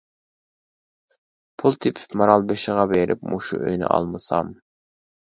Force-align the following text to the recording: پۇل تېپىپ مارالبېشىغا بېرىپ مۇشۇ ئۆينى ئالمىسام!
پۇل 1.63 1.77
تېپىپ 1.85 2.15
مارالبېشىغا 2.21 2.87
بېرىپ 2.93 3.29
مۇشۇ 3.35 3.61
ئۆينى 3.61 3.91
ئالمىسام! 3.93 4.51